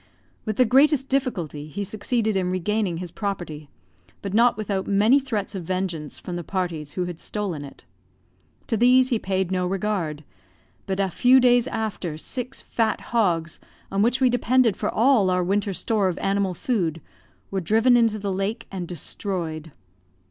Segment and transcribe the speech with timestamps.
[0.45, 3.69] With the greatest difficulty he succeeded in regaining his property,
[4.23, 7.85] but not without many threats of vengeance from the parties who had stolen it.
[8.65, 10.23] To these he paid no regard;
[10.87, 13.59] but a few days after, six fat hogs,
[13.91, 16.99] on which we depended for all our winter store of animal food,
[17.51, 19.71] were driven into the lake, and destroyed.